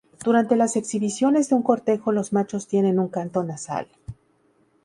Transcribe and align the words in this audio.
Durante 0.25 0.55
las 0.55 0.77
exhibiciones 0.77 1.47
de 1.49 1.61
cortejo 1.61 2.11
los 2.11 2.33
machos 2.33 2.65
tienen 2.67 2.97
un 2.97 3.09
canto 3.09 3.43
nasal. 3.43 3.85